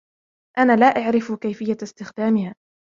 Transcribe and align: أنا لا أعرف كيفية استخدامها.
أنا 0.57 0.75
لا 0.75 0.85
أعرف 0.85 1.33
كيفية 1.33 1.77
استخدامها. 1.83 2.55